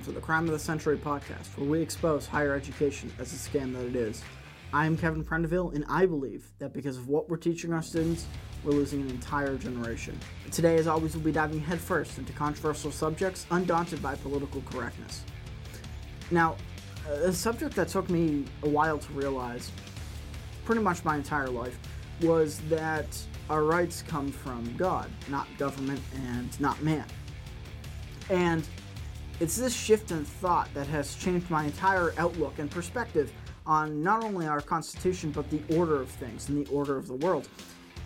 [0.00, 3.36] everyone, to the Crime of the Century podcast, where we expose higher education as a
[3.36, 4.22] scam that it is.
[4.72, 8.26] I am Kevin Prendiville, and I believe that because of what we're teaching our students,
[8.64, 10.18] we're losing an entire generation.
[10.50, 15.24] Today, as always, we'll be diving headfirst into controversial subjects, undaunted by political correctness.
[16.30, 16.56] Now,
[17.08, 19.70] a subject that took me a while to realize,
[20.64, 21.78] pretty much my entire life,
[22.22, 23.06] was that
[23.48, 27.06] our rights come from God, not government and not man.
[28.28, 28.66] And
[29.40, 33.32] it's this shift in thought that has changed my entire outlook and perspective
[33.66, 37.14] on not only our Constitution, but the order of things and the order of the
[37.14, 37.48] world.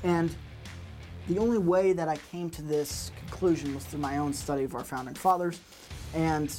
[0.05, 0.35] And
[1.29, 4.75] the only way that I came to this conclusion was through my own study of
[4.75, 5.61] our founding fathers
[6.15, 6.57] and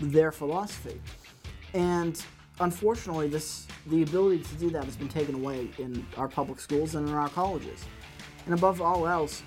[0.00, 1.00] their philosophy.
[1.72, 2.22] And
[2.60, 6.94] unfortunately, this the ability to do that has been taken away in our public schools
[6.94, 7.84] and in our colleges.
[8.44, 9.42] And above all else,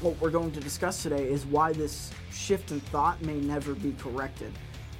[0.00, 3.92] what we're going to discuss today is why this shift in thought may never be
[3.92, 4.52] corrected.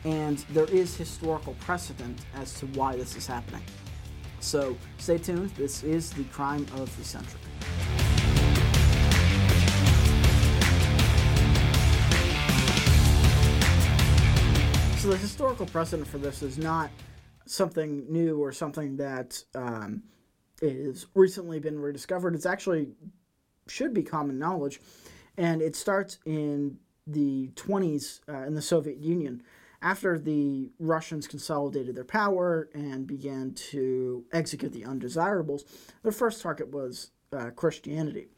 [0.04, 3.62] And there is historical precedent as to why this is happening.
[4.40, 5.50] So stay tuned.
[5.50, 7.40] This is the crime of the century.
[14.98, 16.90] So the historical precedent for this is not
[17.46, 20.02] something new or something that um,
[20.60, 22.34] is recently been rediscovered.
[22.34, 22.88] It's actually
[23.70, 24.80] should be common knowledge,
[25.36, 29.42] and it starts in the 20s uh, in the Soviet Union
[29.82, 35.64] after the Russians consolidated their power and began to execute the undesirables.
[36.02, 38.28] Their first target was uh, Christianity.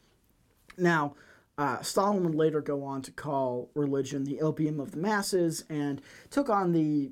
[0.77, 1.15] Now,
[1.57, 6.01] uh, Stalin would later go on to call religion the opium of the masses and
[6.29, 7.11] took on the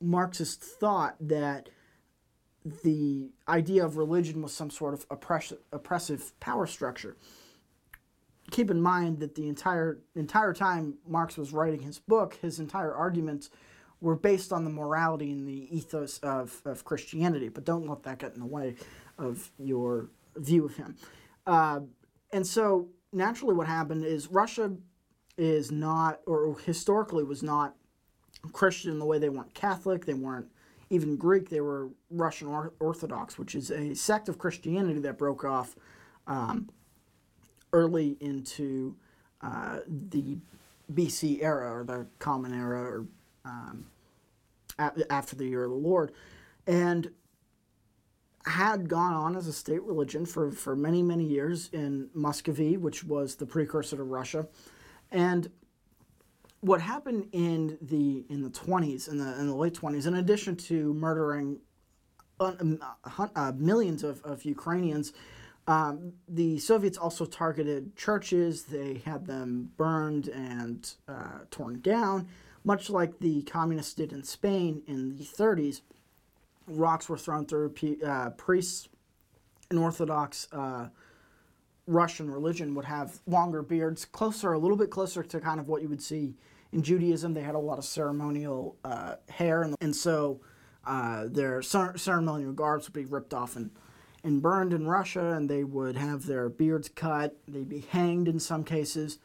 [0.00, 1.68] Marxist thought that
[2.82, 7.16] the idea of religion was some sort of oppressive, oppressive power structure.
[8.50, 12.94] Keep in mind that the entire entire time Marx was writing his book, his entire
[12.94, 13.50] arguments
[14.00, 17.48] were based on the morality and the ethos of, of Christianity.
[17.48, 18.76] But don't let that get in the way
[19.18, 20.96] of your view of him.
[21.46, 21.80] Uh,
[22.32, 24.72] and so naturally, what happened is Russia
[25.36, 27.74] is not, or historically was not
[28.52, 30.46] Christian the way they weren't Catholic, they weren't
[30.90, 32.48] even Greek, they were Russian
[32.80, 35.76] Orthodox, which is a sect of Christianity that broke off
[36.26, 36.68] um,
[37.72, 38.96] early into
[39.42, 40.38] uh, the
[40.92, 43.06] BC era or the Common Era or
[43.44, 43.86] um,
[44.78, 46.12] after the year of the Lord.
[46.66, 47.10] And
[48.46, 53.04] had gone on as a state religion for, for many, many years in Muscovy, which
[53.04, 54.48] was the precursor to Russia.
[55.10, 55.50] And
[56.60, 60.56] what happened in the in the 20s, in the, in the late 20s, in addition
[60.56, 61.58] to murdering
[62.38, 62.52] uh,
[63.36, 65.12] uh, millions of, of Ukrainians,
[65.70, 68.64] um, the Soviets also targeted churches.
[68.64, 72.26] They had them burned and uh, torn down,
[72.64, 75.82] much like the communists did in Spain in the 30s
[76.66, 77.72] rocks were thrown through.
[78.04, 78.88] Uh, priests
[79.70, 80.88] in Orthodox uh,
[81.86, 85.82] Russian religion would have longer beards, closer, a little bit closer to kind of what
[85.82, 86.34] you would see
[86.72, 87.32] in Judaism.
[87.32, 90.40] They had a lot of ceremonial uh, hair, and, and so
[90.84, 93.70] uh, their ceremonial garbs would be ripped off and,
[94.22, 97.36] and burned in Russia, and they would have their beards cut.
[97.48, 99.18] They'd be hanged in some cases.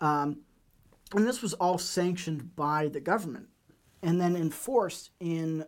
[0.00, 0.38] Um,
[1.14, 3.48] and this was all sanctioned by the government
[4.02, 5.64] and then enforced in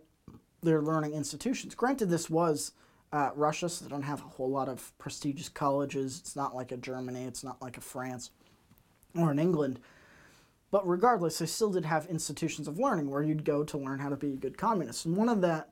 [0.63, 1.75] their learning institutions.
[1.75, 2.73] Granted, this was
[3.13, 6.19] uh, Russia, so they don't have a whole lot of prestigious colleges.
[6.19, 8.31] It's not like a Germany, it's not like a France
[9.17, 9.79] or in England.
[10.71, 14.09] But regardless, they still did have institutions of learning where you'd go to learn how
[14.09, 15.07] to be a good communist.
[15.07, 15.67] And one of the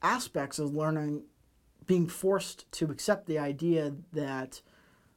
[0.00, 1.24] aspects of learning,
[1.86, 4.60] being forced to accept the idea that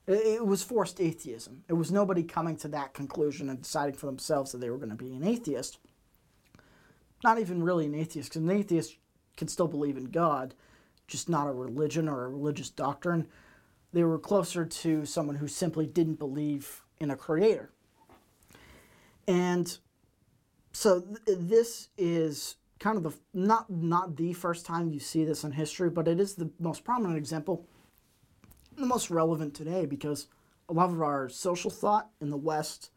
[0.07, 1.63] it was forced atheism.
[1.67, 4.89] It was nobody coming to that conclusion and deciding for themselves that they were going
[4.89, 5.77] to be an atheist.
[7.23, 8.97] Not even really an atheist, because an atheist
[9.37, 10.55] can still believe in God,
[11.07, 13.27] just not a religion or a religious doctrine.
[13.93, 17.71] They were closer to someone who simply didn't believe in a creator.
[19.27, 19.77] And
[20.71, 25.43] so th- this is kind of the not not the first time you see this
[25.43, 27.67] in history, but it is the most prominent example,
[28.77, 30.27] the most relevant today because
[30.69, 32.91] a lot of our social thought in the West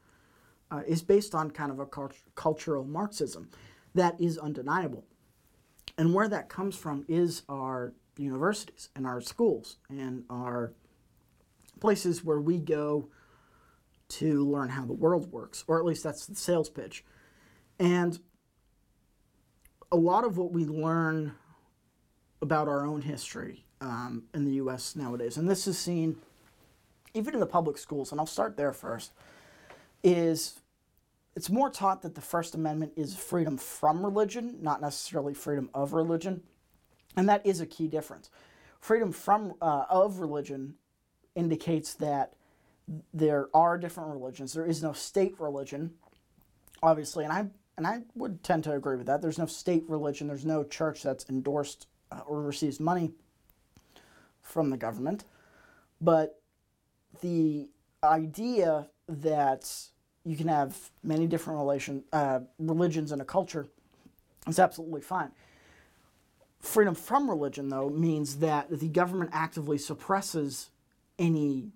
[0.71, 3.51] uh, is based on kind of a cult- cultural Marxism
[3.95, 5.05] that is undeniable.
[5.99, 10.73] And where that comes from is our universities and our schools and our
[11.81, 13.09] places where we go
[14.09, 17.05] to learn how the world works, or at least that's the sales pitch.
[17.79, 18.19] And
[19.93, 21.35] a lot of what we learn
[22.41, 26.17] about our own history um, in the US nowadays, and this is seen
[27.15, 29.13] even in the public schools, and I'll start there first,
[30.03, 30.55] is
[31.37, 35.93] it's more taught that the First Amendment is freedom from religion, not necessarily freedom of
[35.93, 36.43] religion.
[37.17, 38.31] And that is a key difference.
[38.81, 40.75] Freedom from uh, of religion
[41.35, 42.33] indicates that
[43.15, 44.53] there are different religions.
[44.53, 45.93] There is no state religion,
[46.83, 47.47] obviously, and I
[47.77, 49.23] and I would tend to agree with that.
[49.23, 50.29] There's no state religion.
[50.29, 53.13] There's no church that's endorsed uh, or receives money
[54.43, 55.25] from the government.
[56.01, 56.41] But
[57.21, 57.69] the
[58.03, 59.71] idea that
[60.25, 63.67] you can have many different relation uh, religions in a culture
[64.47, 65.31] is absolutely fine.
[66.61, 70.71] Freedom from religion, though, means that the government actively suppresses
[71.19, 71.73] any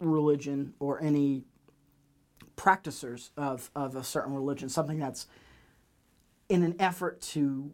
[0.00, 1.44] religion or any
[2.56, 5.26] practitioners of, of a certain religion, something that's
[6.48, 7.72] in an effort to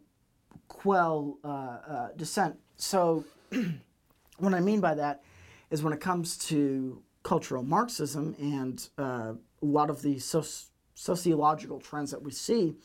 [0.67, 2.57] quell uh, uh, dissent.
[2.75, 3.25] So,
[4.37, 5.23] what I mean by that
[5.71, 11.79] is when it comes to cultural Marxism and uh, a lot of the soci- sociological
[11.79, 12.75] trends that we see,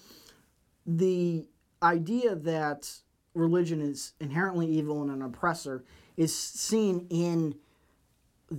[0.87, 1.47] the
[1.83, 2.91] idea that
[3.35, 5.85] religion is inherently evil and an oppressor
[6.17, 7.55] is seen in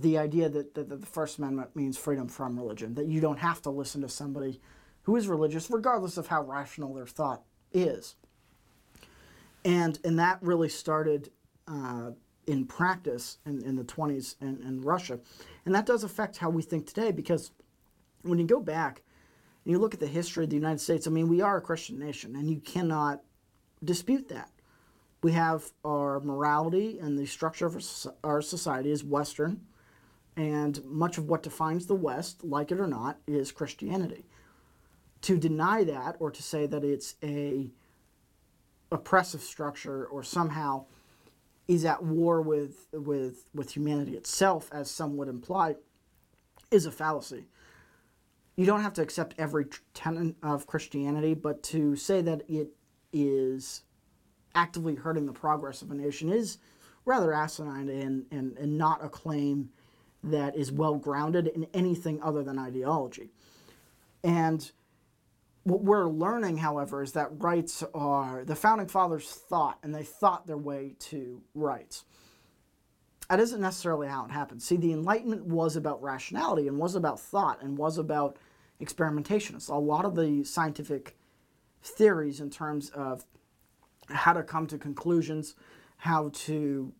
[0.00, 3.62] the idea that, that, the First Amendment means freedom from religion, that you don't have
[3.62, 4.60] to listen to somebody
[5.02, 7.42] who is religious, regardless of how rational their thought
[7.72, 8.16] is.
[9.64, 11.30] And, and that really started
[11.68, 12.10] uh,
[12.46, 15.20] in practice in, in the 20s in, in Russia.
[15.64, 17.52] And that does affect how we think today because
[18.22, 19.02] when you go back
[19.64, 21.62] and you look at the history of the United States, I mean, we are a
[21.62, 23.22] Christian nation, and you cannot
[23.82, 24.50] dispute that.
[25.22, 27.82] We have our morality and the structure of
[28.22, 29.62] our society is Western,
[30.36, 34.26] and much of what defines the West, like it or not, is Christianity.
[35.22, 37.70] To deny that or to say that it's a
[38.90, 40.84] oppressive structure or somehow
[41.66, 45.76] is at war with with with humanity itself, as some would imply,
[46.70, 47.46] is a fallacy.
[48.56, 52.68] You don't have to accept every tenet of Christianity, but to say that it
[53.12, 53.82] is
[54.54, 56.58] actively hurting the progress of a nation is
[57.04, 59.70] rather asinine and, and, and not a claim
[60.24, 63.30] that is well grounded in anything other than ideology.
[64.22, 64.70] And
[65.64, 70.46] what we're learning, however, is that rights are the founding fathers thought, and they thought
[70.46, 72.04] their way to rights.
[73.28, 74.62] That isn't necessarily how it happened.
[74.62, 78.38] See, the Enlightenment was about rationality and was about thought and was about
[78.80, 79.58] experimentation.
[79.60, 81.16] So a lot of the scientific
[81.82, 83.24] theories in terms of
[84.08, 85.54] how to come to conclusions,
[85.96, 86.92] how to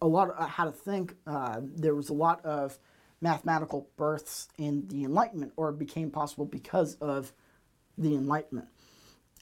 [0.00, 1.16] a lot of, uh, how to think.
[1.26, 2.78] Uh, there was a lot of
[3.20, 7.32] mathematical births in the Enlightenment, or became possible because of
[7.96, 8.68] the Enlightenment.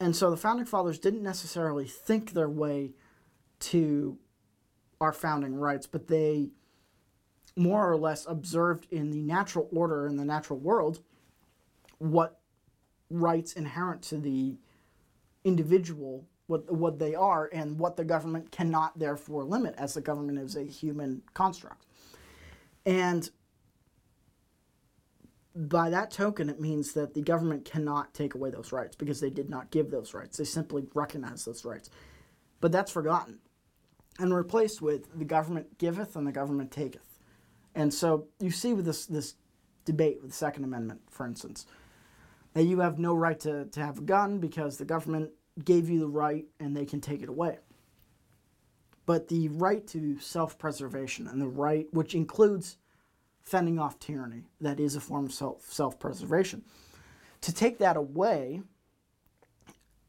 [0.01, 2.93] And so the founding fathers didn't necessarily think their way
[3.59, 4.19] to
[5.01, 6.51] our founding rights, but they
[7.57, 11.01] more or less observed in the natural order in the natural world
[11.99, 12.41] what
[13.09, 14.59] rights inherent to the
[15.45, 20.39] individual what what they are and what the government cannot therefore limit as the government
[20.39, 21.87] is a human construct
[22.85, 23.31] and
[25.57, 29.31] by that token, it means that the government cannot take away those rights because they
[29.31, 30.37] did not give those rights.
[30.37, 31.89] They simply recognize those rights.
[32.61, 33.39] But that's forgotten
[34.19, 37.21] and replaced with the government giveth and the government taketh.
[37.75, 39.35] And so you see with this, this
[39.87, 41.67] debate with the Second Amendment, for instance,
[42.53, 45.31] that you have no right to, to have a gun because the government
[45.65, 47.59] gave you the right and they can take it away.
[49.07, 52.77] But the right to self preservation and the right, which includes
[53.43, 54.43] fending off tyranny.
[54.61, 56.63] That is a form of self preservation.
[57.43, 58.63] To take that away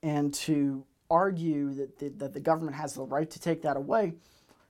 [0.01, 4.13] and to argue that the, that the government has the right to take that away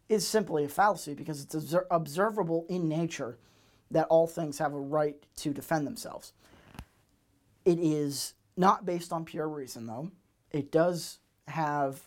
[0.09, 3.37] is simply a fallacy because it's observable in nature
[3.91, 6.33] that all things have a right to defend themselves.
[7.65, 10.11] It is not based on pure reason, though.
[10.51, 12.01] It does have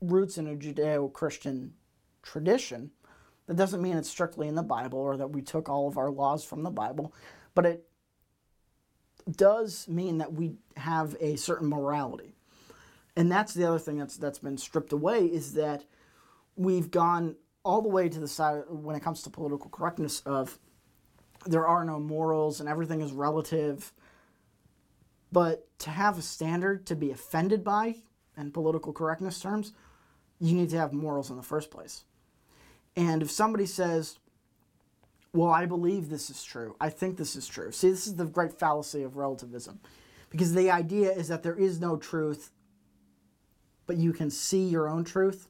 [0.00, 1.74] roots in a Judeo Christian
[2.22, 2.90] tradition
[3.46, 6.10] that doesn't mean it's strictly in the Bible or that we took all of our
[6.10, 7.12] laws from the Bible,
[7.54, 7.84] but it
[9.30, 12.34] does mean that we have a certain morality.
[13.16, 15.84] And that's the other thing that's that's been stripped away is that
[16.56, 20.58] we've gone all the way to the side when it comes to political correctness of
[21.46, 23.92] there are no morals and everything is relative.
[25.32, 27.96] But to have a standard to be offended by
[28.36, 29.72] in political correctness terms,
[30.40, 32.04] you need to have morals in the first place.
[32.96, 34.18] And if somebody says,
[35.32, 37.70] well, I believe this is true, I think this is true.
[37.70, 39.80] See, this is the great fallacy of relativism.
[40.30, 42.50] Because the idea is that there is no truth,
[43.86, 45.48] but you can see your own truth.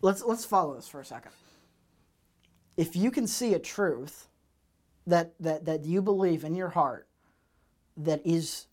[0.00, 1.32] Let's, let's follow this for a second.
[2.76, 4.28] If you can see a truth,
[5.06, 7.08] that, that, that you believe in your heart
[7.96, 8.66] that is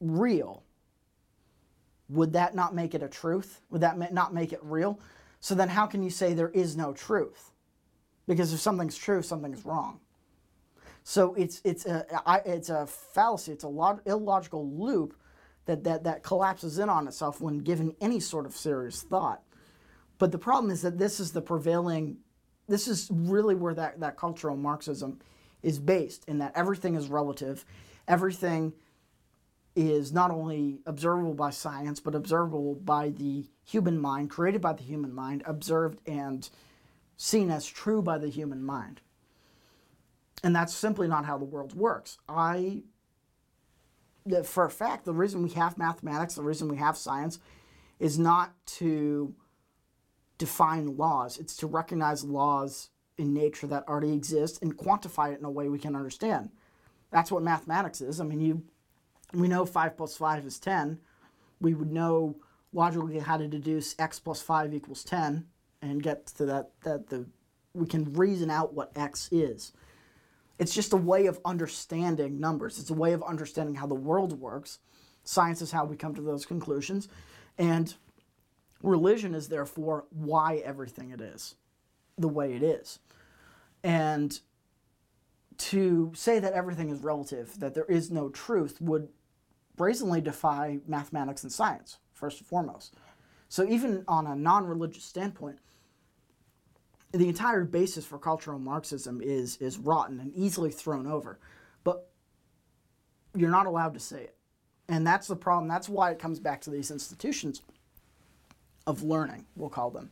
[0.00, 0.62] real,
[2.08, 3.60] would that not make it a truth?
[3.70, 5.00] Would that not make it real?
[5.40, 7.50] So then, how can you say there is no truth?
[8.26, 10.00] Because if something's true, something's wrong.
[11.04, 12.06] So it's it's a
[12.44, 13.52] it's a fallacy.
[13.52, 15.16] It's a log, illogical loop
[15.66, 19.42] that, that that collapses in on itself when given any sort of serious thought.
[20.18, 22.18] But the problem is that this is the prevailing.
[22.68, 25.18] This is really where that, that cultural Marxism
[25.62, 27.64] is based in that everything is relative,
[28.08, 28.72] everything
[29.74, 34.82] is not only observable by science, but observable by the human mind, created by the
[34.82, 36.50] human mind, observed and
[37.16, 39.00] seen as true by the human mind.
[40.44, 42.18] And that's simply not how the world works.
[42.28, 42.82] I,
[44.44, 47.38] for a fact, the reason we have mathematics, the reason we have science,
[47.98, 49.34] is not to
[50.38, 55.44] define laws, it's to recognize laws in nature that already exist and quantify it in
[55.44, 56.50] a way we can understand.
[57.12, 58.20] That's what mathematics is.
[58.20, 58.62] I mean, you
[59.32, 60.98] we know 5 plus 5 is 10.
[61.60, 62.36] We would know
[62.72, 65.46] logically how to deduce x plus 5 equals 10
[65.80, 67.26] and get to that, that the,
[67.74, 69.72] we can reason out what x is.
[70.58, 72.78] It's just a way of understanding numbers.
[72.78, 74.78] It's a way of understanding how the world works.
[75.24, 77.08] Science is how we come to those conclusions.
[77.58, 77.94] And
[78.82, 81.54] religion is therefore why everything it is
[82.18, 82.98] the way it is.
[83.82, 84.38] And
[85.58, 89.08] to say that everything is relative, that there is no truth, would
[89.76, 92.94] brazenly defy mathematics and science, first and foremost.
[93.48, 95.58] So, even on a non religious standpoint,
[97.12, 101.38] the entire basis for cultural Marxism is, is rotten and easily thrown over.
[101.84, 102.08] But
[103.34, 104.36] you're not allowed to say it.
[104.88, 105.68] And that's the problem.
[105.68, 107.62] That's why it comes back to these institutions
[108.86, 110.10] of learning, we'll call them.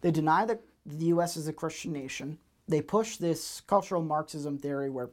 [0.00, 1.36] They deny that the U.S.
[1.36, 2.38] is a Christian nation.
[2.68, 5.10] They push this cultural Marxism theory where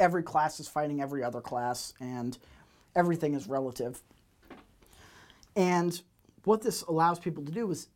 [0.00, 2.36] every class is fighting every other class and
[2.96, 4.02] everything is relative.
[5.56, 6.00] And
[6.44, 7.88] what this allows people to do is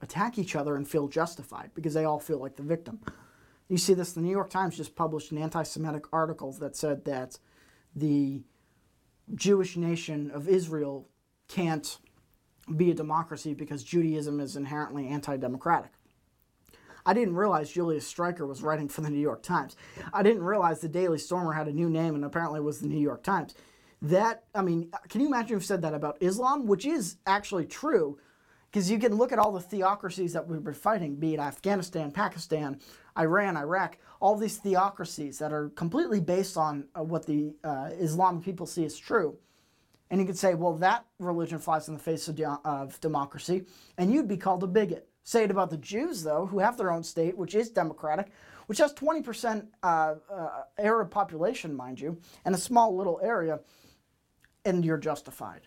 [0.00, 3.00] attack each other and feel justified because they all feel like the victim.
[3.68, 7.04] You see this, the New York Times just published an anti Semitic article that said
[7.04, 7.38] that
[7.94, 8.42] the
[9.34, 11.08] Jewish nation of Israel
[11.48, 11.98] can't
[12.76, 15.92] be a democracy because Judaism is inherently anti democratic.
[17.04, 19.76] I didn't realize Julius Streicher was writing for the New York Times.
[20.12, 23.00] I didn't realize the Daily Stormer had a new name and apparently was the New
[23.00, 23.54] York Times.
[24.02, 28.18] That, I mean, can you imagine if said that about Islam, which is actually true?
[28.70, 32.10] Because you can look at all the theocracies that we've been fighting, be it Afghanistan,
[32.10, 32.80] Pakistan,
[33.18, 38.42] Iran, Iraq, all these theocracies that are completely based on uh, what the uh, Islamic
[38.42, 39.36] people see as true.
[40.10, 43.64] And you could say, well, that religion flies in the face of, de- of democracy,
[43.98, 45.08] and you'd be called a bigot.
[45.24, 48.32] Say it about the Jews, though, who have their own state, which is democratic,
[48.66, 49.86] which has 20% uh,
[50.32, 50.48] uh,
[50.78, 53.60] Arab population, mind you, and a small little area
[54.64, 55.62] and you're justified.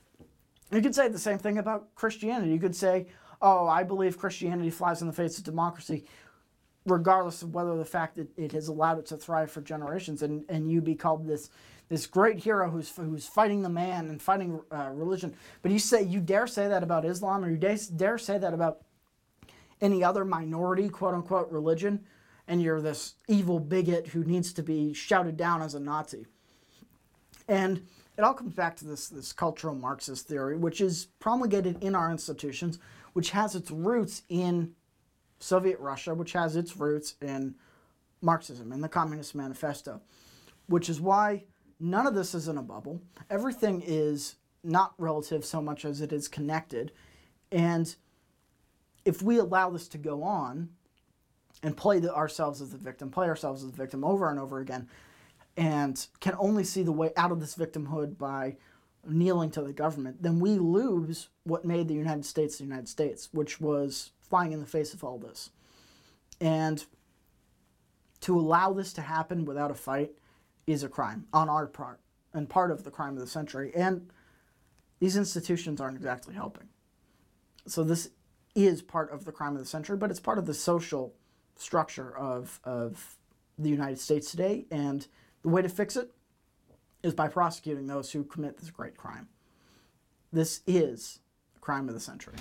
[0.72, 2.52] You could say the same thing about Christianity.
[2.52, 3.08] You could say,
[3.42, 6.06] oh, I believe Christianity flies in the face of democracy,
[6.86, 10.44] regardless of whether the fact that it has allowed it to thrive for generations, and,
[10.50, 11.50] and you be called this
[11.88, 15.36] this great hero who's who's fighting the man and fighting uh, religion.
[15.62, 18.56] But you say you dare say that about Islam, or you dare, dare say that
[18.56, 18.85] about
[19.82, 22.04] any other minority, quote unquote, religion,
[22.48, 26.26] and you're this evil bigot who needs to be shouted down as a Nazi.
[27.48, 27.86] And
[28.18, 32.12] it all comes back to this, this cultural Marxist theory, which is promulgated in our
[32.12, 32.80] institutions,
[33.14, 34.74] which has its roots in
[35.40, 37.56] Soviet Russia, which has its roots in
[38.22, 40.02] Marxism, in the Communist Manifesto,
[40.68, 41.44] which is why
[41.80, 43.02] none of this is in a bubble.
[43.30, 46.92] Everything is not relative so much as it is connected.
[47.52, 47.96] And
[49.06, 50.70] if we allow this to go on
[51.64, 54.60] and play the, ourselves as the victim, play ourselves as the victim over and over
[54.60, 54.88] again,
[55.56, 58.58] and can only see the way out of this victimhood by
[59.08, 63.30] kneeling to the government, then we lose what made the United States the United States,
[63.32, 65.52] which was flying in the face of all this.
[66.42, 66.84] And
[68.22, 70.12] to allow this to happen without a fight
[70.66, 72.00] is a crime on our part
[72.34, 73.72] and part of the crime of the century.
[73.76, 74.10] And
[75.00, 76.68] these institutions aren't exactly helping.
[77.68, 78.10] So this
[78.56, 81.14] is part of the crime of the century, but it's part of the social
[81.56, 83.18] structure of, of
[83.60, 84.66] the United States today.
[84.72, 85.06] And
[85.44, 86.10] the way to fix it
[87.04, 89.28] is by prosecuting those who commit this great crime.
[90.34, 91.20] This is
[91.56, 92.36] a crime of the century.